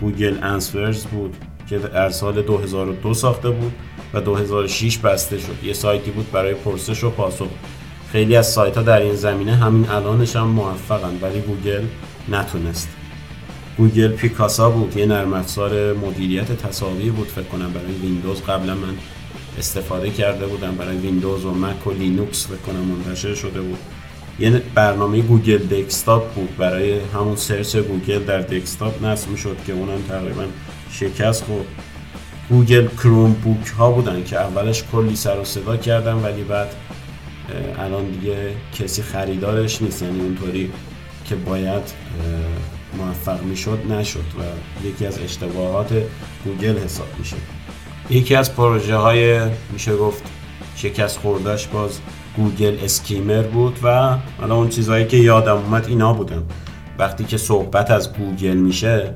Google 0.00 0.38
Answers 0.42 1.06
بود 1.06 1.36
که 1.68 1.78
در 1.78 2.10
سال 2.10 2.42
2002 2.42 3.14
ساخته 3.14 3.50
بود 3.50 3.72
و 4.14 4.20
2006 4.20 4.98
بسته 4.98 5.38
شد. 5.38 5.64
یه 5.64 5.72
سایتی 5.72 6.10
بود 6.10 6.32
برای 6.32 6.54
پرسش 6.54 7.04
و 7.04 7.10
پاسخ. 7.10 7.48
خیلی 8.12 8.36
از 8.36 8.52
سایت 8.52 8.76
ها 8.76 8.82
در 8.82 9.00
این 9.00 9.14
زمینه 9.14 9.56
همین 9.56 9.88
الانش 9.88 10.36
هم 10.36 10.46
موفقن 10.46 11.18
ولی 11.22 11.40
گوگل 11.40 11.82
نتونست. 12.28 12.88
Google 13.76 14.08
Picasa 14.08 14.70
بود. 14.70 14.96
یه 14.96 15.06
نرم 15.06 15.32
افزار 15.32 15.92
مدیریت 15.92 16.52
تصاویر 16.52 17.12
بود 17.12 17.28
فکر 17.28 17.44
کنم. 17.44 17.72
برای 17.72 17.92
ویندوز 17.92 18.42
قبلا 18.42 18.74
من 18.74 18.94
استفاده 19.58 20.10
کرده 20.10 20.46
بودم. 20.46 20.74
برای 20.74 20.96
ویندوز 20.96 21.44
و 21.44 21.50
مک 21.50 21.86
و 21.86 21.90
لینوکس 21.90 22.46
فکر 22.46 22.56
کنم 22.56 22.80
منتشر 22.80 23.34
شده 23.34 23.60
بود. 23.60 23.78
یه 24.38 24.62
برنامه 24.74 25.20
Google 25.20 25.58
Desktop 25.58 26.34
بود. 26.34 26.56
برای 26.56 27.00
همون 27.14 27.36
search 27.36 27.76
گوگل 27.76 28.24
در 28.24 28.40
desktop 28.40 29.04
نصب 29.04 29.28
می‌شد 29.28 29.56
که 29.66 29.72
اونم 29.72 30.02
تقریبا 30.08 30.44
شکست 30.90 31.44
خورد 31.44 31.66
Google 32.48 32.86
Chromebook 32.86 33.66
ها 33.66 33.90
بودن 33.90 34.24
که 34.24 34.36
اولش 34.36 34.84
کلی 34.92 35.16
سر 35.16 35.40
و 35.40 35.44
صدا 35.44 35.76
کردن 35.76 36.14
ولی 36.14 36.42
بعد 36.42 36.74
الان 37.78 38.10
دیگه 38.10 38.50
کسی 38.78 39.02
خریدارش 39.02 39.82
نیست. 39.82 40.02
یعنی 40.02 40.20
اونطوری 40.20 40.70
که 41.24 41.34
باید 41.34 41.82
موفق 42.98 43.42
می‌شد 43.42 43.78
نشد 43.90 44.18
و 44.18 44.42
یکی 44.86 45.06
از 45.06 45.18
اشتباهات 45.18 45.92
گوگل 46.44 46.78
حساب 46.78 47.08
میشه. 47.18 47.36
یکی 48.10 48.34
از 48.34 48.54
پروژه 48.54 48.96
های 48.96 49.40
میشه 49.72 49.96
گفت 49.96 50.22
شکست 50.76 51.18
خوردش 51.18 51.66
باز 51.66 51.98
Google 52.36 52.76
Schemer 52.84 53.42
بود 53.42 53.78
و 53.82 54.16
حالا 54.40 54.54
اون 54.56 54.68
چیزهایی 54.68 55.06
که 55.06 55.16
یادم 55.16 55.56
اومد 55.56 55.86
اینا 55.88 56.12
بودن. 56.12 56.42
وقتی 56.98 57.24
که 57.24 57.36
صحبت 57.36 57.90
از 57.90 58.12
گوگل 58.12 58.56
میشه 58.56 59.14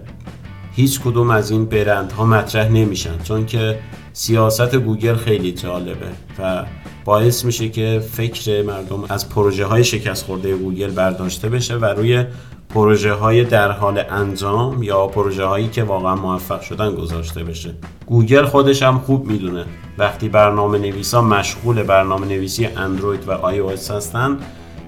هیچ 0.73 1.00
کدوم 1.00 1.30
از 1.30 1.50
این 1.50 1.64
برندها 1.64 2.25
مطرح 2.25 2.68
نمیشن 2.68 3.18
چون 3.25 3.46
که 3.46 3.78
سیاست 4.12 4.75
گوگل 4.75 5.14
خیلی 5.14 5.52
جالبه 5.52 6.06
و 6.38 6.64
باعث 7.04 7.44
میشه 7.44 7.68
که 7.68 8.02
فکر 8.12 8.62
مردم 8.62 9.04
از 9.08 9.28
پروژه 9.28 9.64
های 9.64 9.85
شکست 9.85 10.25
خورده 10.26 10.56
گوگل 10.56 10.90
برداشته 10.90 11.49
بشه 11.49 11.75
و 11.75 11.85
روی 11.85 12.25
پروژه 12.68 13.12
های 13.12 13.44
در 13.44 13.70
حال 13.70 14.02
انجام 14.11 14.82
یا 14.82 15.06
پروژه 15.06 15.44
هایی 15.44 15.68
که 15.68 15.82
واقعا 15.82 16.16
موفق 16.16 16.61
شدن 16.61 16.94
گذاشته 16.94 17.44
بشه. 17.44 17.75
گوگل 18.06 18.44
خودش 18.44 18.82
هم 18.82 18.99
خوب 18.99 19.26
می‌دونه. 19.26 19.64
وقتی 19.98 20.28
برنامه 20.28 20.78
نویسا 20.78 21.22
مشغول 21.22 21.82
برنامه 21.82 22.26
نویسی 22.26 22.66
اندروید 22.66 23.28
و 23.28 23.32
آی 23.32 23.58
او 23.58 23.70
هستن 23.70 24.38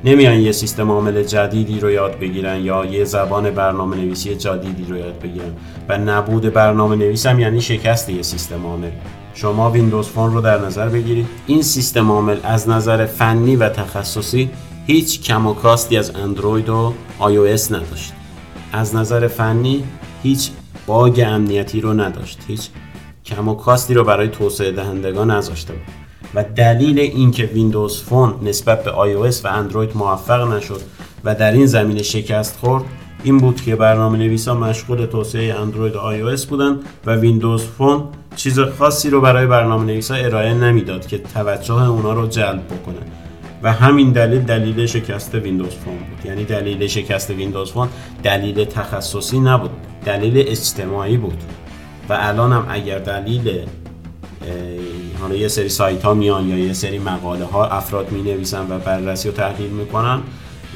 نمیان 0.04 0.34
یه 0.34 0.52
سیستم 0.52 0.90
عامل 0.90 1.22
جدیدی 1.22 1.80
رو 1.80 1.90
یاد 1.90 2.18
بگیرن 2.18 2.60
یا 2.60 2.84
یه 2.84 3.04
زبان 3.04 3.50
برنامه 3.50 3.96
نویسی 3.96 4.34
جدیدی 4.34 4.84
رو 4.84 4.96
یاد 4.96 5.18
بگیرن. 5.18 5.52
و 5.88 5.98
نبود 5.98 6.42
برنامه 6.52 6.96
نویس 6.96 7.26
هم 7.26 7.40
یعنی 7.40 7.60
شکست 7.60 8.10
یه 8.10 8.22
سیستم 8.22 8.66
عامل. 8.66 8.90
شما 9.34 9.70
Windows 9.70 10.08
Phone 10.08 10.32
رو 10.32 10.40
در 10.40 10.58
نظر 10.58 10.88
بگیرید. 10.88 11.26
این 11.46 11.62
سیستم 11.62 12.10
عامل 12.10 12.36
از 12.42 12.68
نظر 12.68 13.06
فنی 13.06 13.56
و 13.56 13.68
تخصصی 13.68 14.50
هیچ 14.86 15.22
کم 15.22 15.46
و 15.46 15.54
کاستی 15.54 15.96
از 15.96 16.16
اندروید 16.16 16.68
و 16.68 16.94
iOS 17.20 17.70
نداشت. 17.70 18.12
از 18.72 18.94
نظر 18.94 19.28
فنی 19.28 19.84
هیچ 20.22 20.50
bug 20.86 21.24
امنیتی 21.26 21.80
رو 21.80 21.94
نداشت. 21.94 22.38
هیچ 22.48 22.68
کم 23.28 23.48
و 23.48 23.54
کاستی 23.54 23.94
رو 23.94 24.04
برای 24.04 24.28
توسعه 24.28 24.72
دهندگان 24.72 25.30
نذاشته 25.30 25.72
بود. 25.72 25.82
و 26.34 26.44
دلیل 26.44 26.98
اینکه 26.98 27.44
Windows 27.44 28.02
Phone 28.02 28.34
نسبت 28.42 28.84
به 28.84 28.90
iOS 28.90 29.44
و 29.44 29.48
اندروید 29.48 29.96
موفق 29.96 30.52
نشد 30.52 30.80
و 31.24 31.34
در 31.34 31.52
این 31.52 31.66
زمینه 31.66 32.02
شکست 32.02 32.56
خورد 32.56 32.84
این 33.22 33.38
بود 33.38 33.60
که 33.60 33.76
برنامه 33.76 34.18
نویسا 34.18 34.54
مشغول 34.54 35.06
توسعه 35.06 35.54
اندروید 35.54 35.96
و 35.96 35.98
iOS 35.98 36.46
بودن 36.46 36.78
و 37.06 37.14
Windows 37.14 37.62
Phone 37.62 38.04
چیز 38.36 38.60
خاصی 38.60 39.10
رو 39.10 39.20
برای 39.20 39.46
برنامه 39.46 39.84
نویسا 39.84 40.14
ارائه 40.14 40.54
نمی‌داد 40.54 41.06
که 41.06 41.18
توجه 41.18 41.88
اونا 41.88 42.12
رو 42.12 42.26
جلب 42.26 42.66
بکنه. 42.66 42.98
و 43.62 43.72
همین 43.72 44.12
دلیل 44.12 44.40
دلیل 44.40 44.86
شکست 44.86 45.34
Windows 45.34 45.74
Phone 45.74 45.96
بود. 45.96 46.26
یعنی 46.26 46.44
دلیل 46.44 46.86
شکست 46.86 47.30
Windows 47.30 47.72
Phone 47.72 47.88
دلیل 48.22 48.64
تخصصی 48.64 49.40
نبود 49.40 49.70
دلیل 50.04 50.44
اجتماعی 50.48 51.16
بود. 51.16 51.42
و 52.08 52.16
الان 52.20 52.52
هم 52.52 52.66
اگر 52.68 52.98
دلیل 52.98 53.66
حالا 55.20 55.34
یه 55.34 55.48
سری 55.48 55.68
سایت 55.68 56.02
ها 56.02 56.14
میان 56.14 56.48
یا 56.48 56.58
یه 56.58 56.72
سری 56.72 56.98
مقاله 56.98 57.44
ها 57.44 57.66
افراد 57.66 58.12
می 58.12 58.22
نویسن 58.22 58.66
و 58.70 58.78
بررسی 58.78 59.28
و 59.28 59.32
تحلیل 59.32 59.70
می‌کنن 59.70 60.20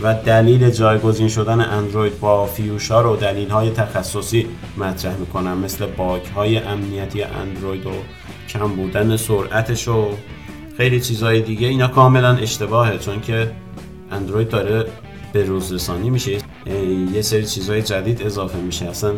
و 0.03 0.15
دلیل 0.15 0.71
جایگزین 0.71 1.29
شدن 1.29 1.61
اندروید 1.61 2.21
با 2.21 2.47
فیوشا 2.47 3.01
رو 3.01 3.17
دلیل 3.17 3.49
های 3.49 3.71
تخصصی 3.71 4.47
مطرح 4.77 5.17
می‌کنن 5.17 5.53
مثل 5.53 5.87
باگ 5.87 6.25
های 6.25 6.59
امنیتی 6.59 7.23
اندروید 7.23 7.87
و 7.87 7.91
کم 8.49 8.69
بودن 8.69 9.17
سرعتش 9.17 9.89
و 9.89 10.09
خیلی 10.77 11.01
چیزهای 11.01 11.41
دیگه. 11.41 11.69
اینا 11.69 11.89
کاملا 11.89 12.37
اشتباهه 12.37 12.99
چون 12.99 13.21
که 13.21 13.51
اندروید 14.11 14.49
داره 14.49 14.87
به 15.33 15.45
روز 15.45 15.73
رسانی 15.73 16.11
میشه 16.11 16.39
یه 17.15 17.23
سری 17.23 17.47
چیزهای 17.47 17.83
جدید 17.83 18.23
اضافه 18.23 18.59
میشه. 18.59 18.87
اصلا 18.87 19.13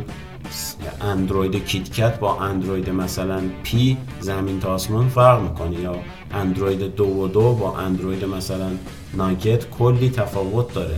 اندروید 1.00 1.64
KitKat 1.64 2.18
با 2.18 2.40
اندروید 2.40 2.90
مثلا 2.90 3.40
Pie 3.62 3.96
زمین 4.20 4.60
تا 4.60 4.74
آسمان 4.74 5.08
فرق 5.08 5.42
می‌کنه 5.42 5.80
یا 5.80 5.96
اندروید 6.32 6.94
دو 6.94 7.04
و 7.04 7.28
دو 7.28 7.52
با 7.54 7.78
اندروید 7.78 8.24
مثلا 8.24 8.70
Nougat 9.14 9.70
کلی 9.70 10.10
تفاوت 10.10 10.74
داره 10.74 10.96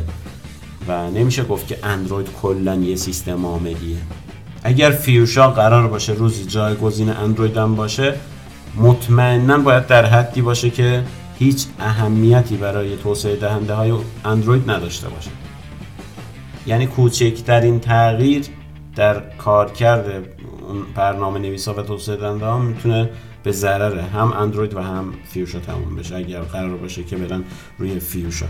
و 0.88 1.10
نمیشه 1.10 1.44
گفت 1.44 1.66
که 1.66 1.78
اندروید 1.82 2.28
کلا 2.42 2.74
یه 2.74 2.96
سیستم 2.96 3.46
عاملیه. 3.46 3.96
اگر 4.62 4.90
Fuchsia 4.90 5.50
قرار 5.50 5.88
باشه 5.88 6.12
روزی 6.12 6.44
جایگزین 6.44 7.10
اندروید 7.10 7.56
هم 7.56 7.76
باشه 7.76 8.14
مطمئنا 8.76 9.58
باید 9.58 9.86
در 9.86 10.04
حدی 10.06 10.42
باشه 10.42 10.70
که 10.70 11.04
هیچ 11.38 11.66
اهمیتی 11.78 12.56
برای 12.56 12.96
توسعه 12.96 13.36
دهنده 13.36 13.74
های 13.74 13.92
اندروید 14.24 14.70
نداشته 14.70 15.08
باشه. 15.08 15.30
یعنی 16.66 16.86
کوچکترین 16.86 17.80
تغییر 17.80 18.44
در 18.96 19.20
کارکرد 19.38 20.28
برنامه 20.94 21.38
نویسا 21.38 21.74
و 21.74 21.82
توسعه 21.82 22.16
دهنده 22.16 22.46
ها 22.46 22.58
می‌تونه 22.58 23.10
به 23.42 23.52
ضرر 23.52 23.98
هم 23.98 24.32
اندروید 24.32 24.74
و 24.74 24.80
هم 24.80 25.14
Fuchsia 25.28 25.60
تموم 25.60 25.96
بشه 25.96 26.16
اگر 26.16 26.40
قرار 26.40 26.76
باشه 26.76 27.04
که 27.04 27.16
برن 27.16 27.44
روی 27.78 28.00
Fuchsia. 28.00 28.46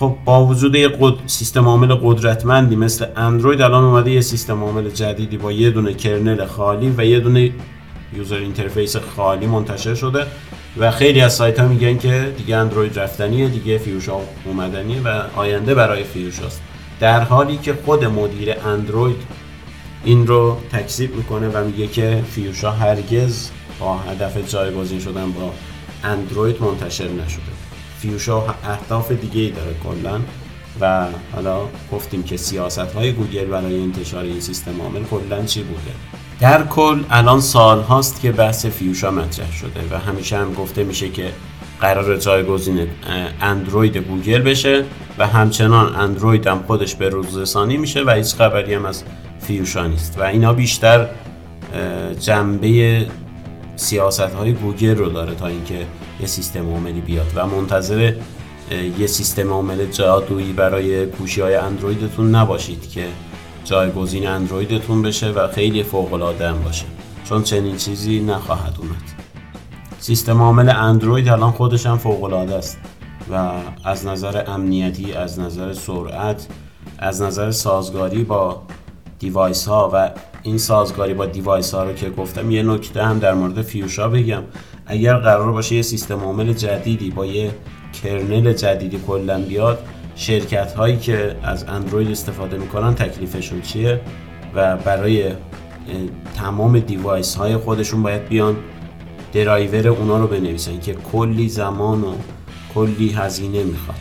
خب 0.00 0.16
با 0.24 0.46
وجود 0.46 0.74
یه 0.74 0.88
قد... 0.88 1.14
سیستم 1.26 1.68
عامل 1.68 1.94
قدرتمندی 1.94 2.76
مثل 2.76 3.06
اندروید 3.16 3.62
الان 3.62 3.84
اومده 3.84 4.10
یه 4.10 4.20
سیستم 4.20 4.64
عامل 4.64 4.90
جدیدی 4.90 5.36
با 5.36 5.52
یه 5.52 5.70
دونه 5.70 5.94
kernel 5.94 6.44
خالی 6.44 6.94
و 6.98 7.04
یه 7.04 7.20
دونه 7.20 7.52
user 8.16 8.36
interface 8.36 8.96
خالی 8.96 9.46
منتشر 9.46 9.94
شده 9.94 10.26
و 10.76 10.90
خیلی 10.90 11.20
از 11.20 11.34
سایت 11.34 11.60
ها 11.60 11.68
میگن 11.68 11.98
که 11.98 12.34
دیگه 12.36 12.56
اندروید 12.56 12.98
رفتنیه 12.98 13.48
دیگه 13.48 13.78
Fuchsia 13.78 14.12
اومدنیه 14.44 15.02
و 15.02 15.22
آینده 15.36 15.74
برای 15.74 16.04
Fuchsia 16.04 16.45
ست. 16.45 16.62
در 17.00 17.20
حالی 17.20 17.56
که 17.56 17.78
خود 17.84 18.04
مدیر 18.04 18.54
اندروید 18.60 19.22
این 20.04 20.26
رو 20.26 20.56
تکذیب 20.72 21.16
می‌کنه 21.16 21.48
و 21.48 21.64
میگه 21.64 21.86
که 21.86 22.24
Fuchsia 22.30 22.70
هرگز 22.70 23.50
با 23.80 23.98
هدف 23.98 24.50
جایگزین 24.50 25.00
شدن 25.00 25.32
با 25.32 25.52
اندروید 26.04 26.62
منتشر 26.62 27.08
نشده. 27.08 27.42
Fuchsia 27.98 28.42
اهداف 28.64 29.12
دیگه 29.12 29.40
ای 29.40 29.50
داره 29.50 29.74
کلا 29.84 30.20
و 30.80 31.06
حالا 31.32 31.60
گفتیم 31.92 32.22
که 32.22 32.36
سیاست 32.36 32.78
های 32.78 33.12
گوگل 33.12 33.44
برای 33.44 33.82
انتشار 33.82 34.24
این 34.24 34.40
سیستم 34.40 34.80
عامل 34.80 35.04
کلا 35.04 35.44
چی 35.44 35.62
بوده؟ 35.62 35.92
در 36.40 36.66
کل 36.66 37.04
الان 37.10 37.40
سال 37.40 37.82
هاست 37.82 38.20
که 38.20 38.32
بحث 38.32 38.66
Fuchsia 38.66 39.10
مطرح 39.10 39.52
شده 39.52 39.80
و 39.90 39.98
همیشه 39.98 40.36
هم 40.36 40.54
گفته 40.54 40.84
میشه 40.84 41.08
که 41.08 41.32
قرار 41.80 42.16
جایگزین 42.16 42.86
اندروید 43.40 43.96
گوگل 43.96 44.42
بشه 44.42 44.84
و 45.18 45.26
همچنان 45.26 45.96
اندروید 45.96 46.46
هم 46.46 46.62
خودش 46.66 46.94
به 46.94 47.08
روز 47.08 47.36
رسانی 47.36 47.76
میشه 47.76 48.04
و 48.04 48.10
هیچ 48.10 48.34
خبری 48.34 48.74
هم 48.74 48.86
از 48.86 49.04
Fuchsia 49.40 49.86
نیست. 49.86 50.18
و 50.18 50.22
اینا 50.22 50.52
بیشتر 50.52 51.06
جنبه 52.20 53.06
سیاست 53.76 54.20
های 54.20 54.52
گوگل 54.52 54.96
رو 54.96 55.08
داره 55.08 55.34
تا 55.34 55.46
اینکه 55.46 55.86
یه 56.20 56.26
سیستم 56.26 56.70
عاملی 56.70 57.00
بیاد 57.00 57.26
و 57.34 57.46
منتظر 57.46 58.12
یه 58.98 59.06
سیستم 59.06 59.52
عامل 59.52 59.86
جادویی 59.86 60.52
برای 60.52 61.06
گوشی 61.06 61.40
های 61.40 61.54
اندرویدتون 61.54 62.34
نباشید 62.34 62.90
که 62.90 63.04
جایگزین 63.64 64.26
اندرویدتون 64.26 65.02
بشه 65.02 65.30
و 65.30 65.48
خیلی 65.48 65.82
فوق 65.82 66.12
العاده 66.12 66.52
باشه. 66.52 66.84
چون 67.28 67.42
چنین 67.42 67.76
چیزی 67.76 68.20
نخواهد 68.20 68.74
اومد. 68.78 69.15
سیستم 70.06 70.42
عامل 70.42 70.68
اندروید 70.68 71.28
الان 71.28 71.50
خودش 71.50 71.86
هم 71.86 71.98
فوق 71.98 72.24
العاده 72.24 72.54
است. 72.54 72.78
و 73.32 73.50
از 73.84 74.06
نظر 74.06 74.44
امنیتی 74.46 75.12
از 75.12 75.40
نظر 75.40 75.72
سرعت 75.72 76.46
از 76.98 77.22
نظر 77.22 77.50
سازگاری 77.50 78.24
با 78.24 78.62
device 79.18 79.68
ها 79.68 79.90
و 79.94 80.10
این 80.42 80.58
سازگاری 80.58 81.14
با 81.14 81.26
device 81.26 81.74
ها 81.74 81.84
رو 81.84 81.92
که 81.92 82.10
گفتم 82.10 82.50
یه 82.50 82.62
نکته 82.62 83.02
هم 83.02 83.18
در 83.18 83.34
مورد 83.34 83.62
فیوشا 83.62 84.08
بگم. 84.08 84.42
اگر 84.86 85.16
قرار 85.16 85.52
باشه 85.52 85.74
یه 85.74 85.82
سیستم 85.82 86.18
عامل 86.18 86.52
جدیدی 86.52 87.10
با 87.10 87.26
یه 87.26 87.50
kernel 88.02 88.52
جدیدی 88.52 89.00
کلا 89.06 89.40
بیاد 89.40 89.78
شرکت 90.14 90.72
هایی 90.72 90.96
که 90.96 91.36
از 91.42 91.64
اندروید 91.68 92.10
استفاده 92.10 92.58
می‌کنن 92.58 92.94
تکلیفشون 92.94 93.60
چیه؟ 93.60 94.00
و 94.54 94.76
برای 94.76 95.32
تمام 96.36 96.78
device 96.78 97.34
های 97.34 97.56
خودشون 97.56 98.02
باید 98.02 98.28
بیان 98.28 98.56
درایور 99.36 99.88
اونا 99.88 100.18
رو 100.18 100.26
بنویسن 100.26 100.80
که 100.80 100.94
کلی 100.94 101.48
زمان 101.48 102.04
و 102.04 102.14
کلی 102.74 103.08
هزینه 103.08 103.64
می‌خواد. 103.64 103.96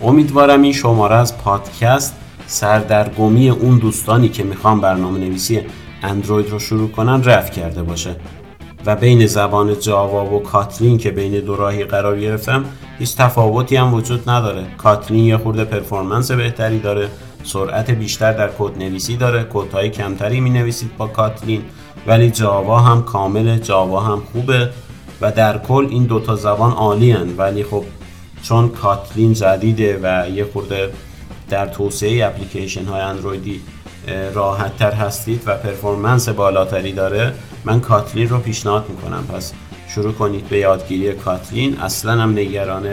امیدوارم 0.00 0.62
این 0.62 0.72
شماره 0.72 1.14
از 1.14 1.38
پادکست 1.38 2.16
سردرگمی 2.46 3.50
اون 3.50 3.78
دوستانی 3.78 4.28
که 4.28 4.42
می‌خوان 4.42 4.80
برنامه 4.80 5.18
نویسی 5.18 5.60
اندروید 6.02 6.50
رو 6.50 6.58
شروع 6.58 6.90
کنن 6.90 7.24
رفت 7.24 7.52
کرده 7.52 7.82
باشه. 7.82 8.16
و 8.86 8.96
بین 8.96 9.26
زبان 9.26 9.80
جاوا 9.80 10.34
و 10.34 10.42
کاتلین 10.42 10.98
که 10.98 11.10
بین 11.10 11.40
دو 11.40 11.56
راهی 11.56 11.84
قرار 11.84 12.20
گرفتم 12.20 12.64
هیچ 12.98 13.16
تفاوتی 13.16 13.76
هم 13.76 13.94
وجود 13.94 14.30
نداره. 14.30 14.66
کاتلین 14.78 15.24
یه 15.24 15.36
خورده 15.36 15.64
پرفورمنس 15.64 16.30
بهتری 16.30 16.78
داره. 16.78 17.08
سرعت 17.44 17.90
بیشتر 17.90 18.32
در 18.32 18.50
کد 18.58 18.78
نویسی 18.78 19.16
داره. 19.16 19.46
کدهای 19.52 19.90
کمتری 19.90 20.40
می 20.40 20.50
نویسید 20.50 20.96
با 20.96 21.06
کاتلین 21.06 21.62
ولی 22.06 22.30
جاوا 22.30 22.80
هم 22.80 23.02
کامل 23.02 23.58
جاوا 23.58 24.00
هم 24.00 24.22
خوبه 24.32 24.70
و 25.20 25.32
در 25.32 25.58
کل 25.58 25.86
این 25.90 26.04
دوتا 26.04 26.36
زبان 26.36 26.72
عالی 26.72 27.12
ولی 27.12 27.64
خب 27.64 27.84
چون 28.42 28.68
کاتلین 28.68 29.32
جدیده 29.32 30.00
و 30.02 30.30
یه 30.30 30.44
خورده 30.44 30.90
در 31.50 31.66
توسعه 31.66 32.26
اپلیکیشن 32.26 32.84
های 32.84 33.00
اندرویدی 33.00 33.60
راحت 34.34 34.76
تر 34.76 34.92
هستید 34.92 35.42
و 35.46 35.56
پرفورمنس 35.56 36.28
بالاتری 36.28 36.92
داره 36.92 37.32
من 37.64 37.80
کاتلین 37.80 38.28
رو 38.28 38.38
پیشنهاد 38.38 38.88
می‌کنم. 38.88 39.26
پس 39.26 39.52
شروع 39.88 40.12
کنید 40.12 40.48
به 40.48 40.58
یادگیری 40.58 41.12
کاتلین. 41.12 41.78
اصلا 41.78 42.12
هم 42.12 42.32
نگران 42.32 42.86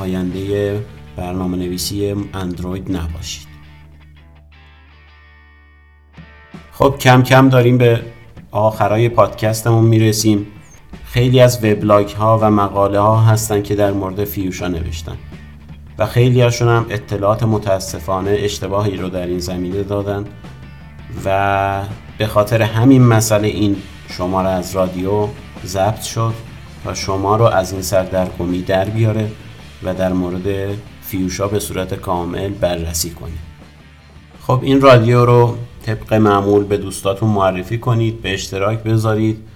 آینده 0.00 0.84
برنامه 1.16 1.56
نویسی 1.56 2.14
اندروید 2.34 2.96
نباشید. 2.96 3.51
خب 6.82 6.98
کم 6.98 7.22
کم 7.22 7.48
داریم 7.48 7.78
به 7.78 8.00
آخرای 8.50 9.08
پادکستمون 9.08 9.84
می‌رسیم. 9.84 10.46
خیلی 11.04 11.40
از 11.40 11.64
وبلاگ 11.64 12.08
ها 12.08 12.38
و 12.42 12.50
مقاله 12.50 13.00
ها 13.00 13.20
هستن 13.20 13.62
که 13.62 13.74
در 13.74 13.92
مورد 13.92 14.24
فیوشا 14.24 14.68
نوشتن. 14.68 15.16
و 15.98 16.06
خیلی 16.06 16.42
هاشون 16.42 16.68
هم 16.68 16.86
اطلاعات 16.90 17.42
متاسفانه 17.42 18.36
اشتباهی 18.38 18.96
رو 18.96 19.08
در 19.08 19.26
این 19.26 19.38
زمینه 19.38 19.82
دادن. 19.82 20.24
و 21.24 21.82
به 22.18 22.26
خاطر 22.26 22.62
همین 22.62 23.02
مسئله 23.02 23.48
این 23.48 23.76
شماره 24.08 24.48
از 24.48 24.76
رادیو 24.76 25.28
ضبط 25.66 26.02
شد 26.02 26.34
تا 26.84 26.94
شما 26.94 27.36
رو 27.36 27.44
از 27.44 27.72
این 27.72 27.82
سردرگمی 27.82 28.62
در 28.62 28.84
بیاره 28.84 29.30
و 29.82 29.94
در 29.94 30.12
مورد 30.12 30.74
فیوشا 31.02 31.48
به 31.48 31.58
صورت 31.58 31.94
کامل 31.94 32.48
بررسی 32.48 33.10
کنید. 33.10 33.52
خب 34.46 34.60
این 34.62 34.80
رادیو 34.80 35.24
رو 35.24 35.56
طبق 35.82 36.14
معمول 36.14 36.64
به 36.64 36.76
دوستاتون 36.76 37.28
معرفی 37.28 37.78
کنید 37.78 38.22
به 38.22 38.34
اشتراک 38.34 38.82
بذارید. 38.82 39.48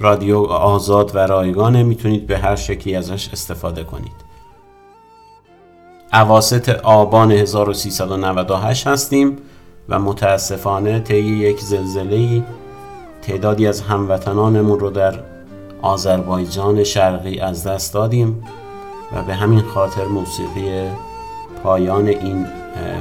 رادیو 0.00 0.38
آزاد 0.38 1.10
و 1.14 1.18
رایگانه 1.18 1.82
می‌تونید 1.82 2.26
به 2.26 2.38
هر 2.38 2.56
شکلی 2.56 2.96
ازش 2.96 3.28
استفاده 3.32 3.84
کنید. 3.84 4.24
عواست 6.12 6.68
آبان 6.68 7.32
1398 7.32 8.86
هستیم 8.86 9.36
و 9.88 9.98
متاسفانه 9.98 11.00
طی 11.00 11.16
یک 11.16 11.60
زلزله 11.60 12.42
تعدادی 13.22 13.66
از 13.66 13.80
هموطنانمون 13.80 14.80
رو 14.80 14.90
در 14.90 15.20
آذربایجان 15.82 16.84
شرقی 16.84 17.38
از 17.38 17.66
دست 17.66 17.94
دادیم 17.94 18.44
و 19.12 19.22
به 19.22 19.34
همین 19.34 19.60
خاطر 19.60 20.04
موسیقی 20.04 20.90
پایان 21.62 22.06
این 22.06 22.46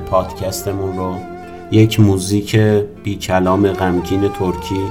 پادکستمون 0.09 0.97
رو 0.97 1.32
یک 1.73 1.99
موزیک 1.99 2.55
بی 3.03 3.15
کلام 3.15 3.67
غمگین 3.67 4.29
ترکی 4.29 4.81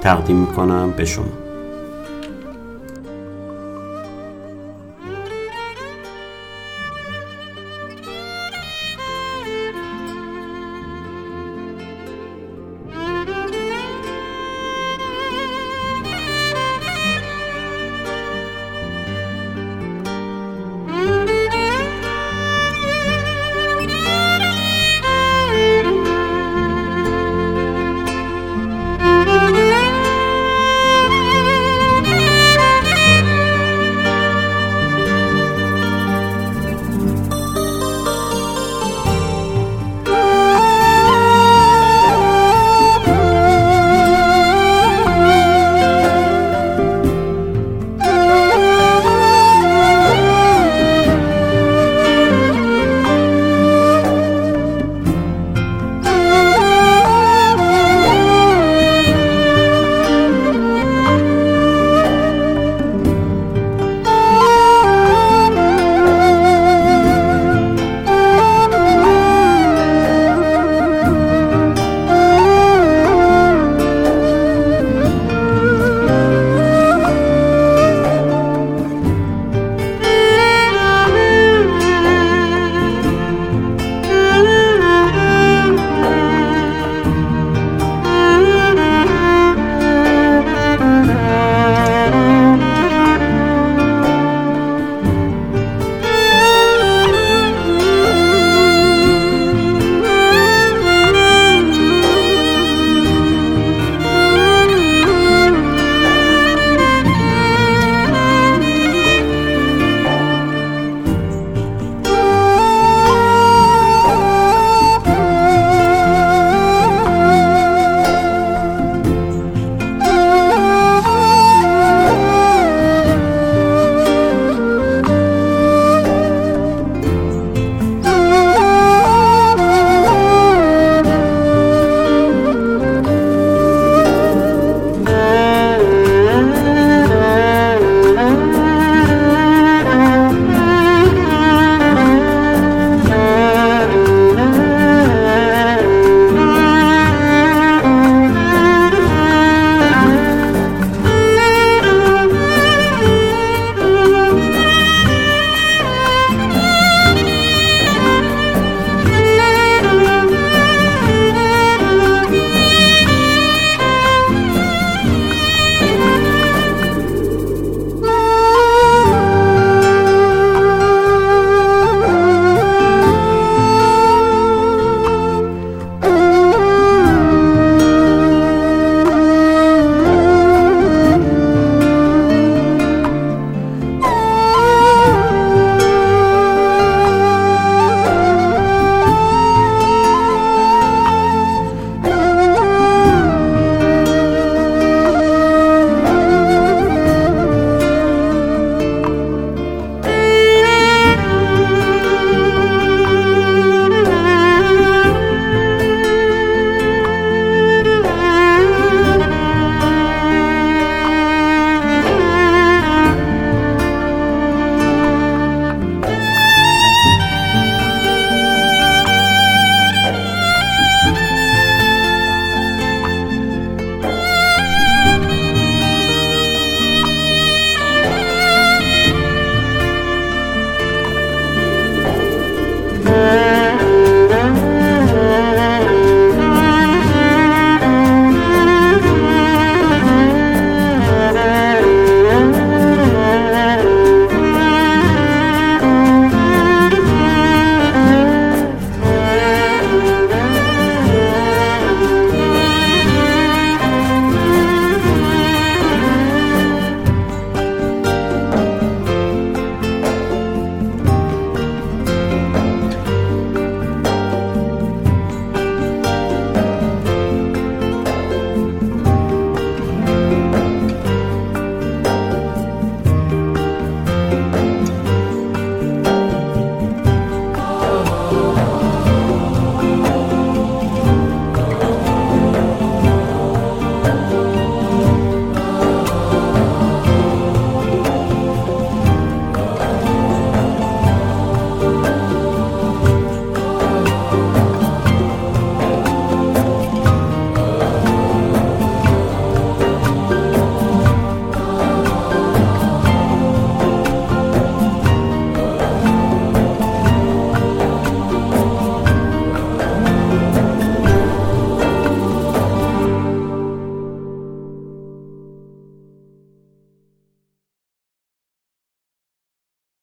تقدیم 0.00 0.36
می‌کنم 0.36 0.94
به 0.96 1.04
شما. 1.04 1.41